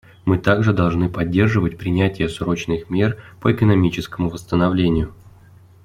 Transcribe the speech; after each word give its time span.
Мы 0.25 0.39
также 0.39 0.73
должны 0.73 1.09
поддерживать 1.09 1.77
принятие 1.77 2.27
срочных 2.27 2.89
мер 2.89 3.21
по 3.39 3.51
экономическому 3.53 4.29
восстановлению. 4.31 5.13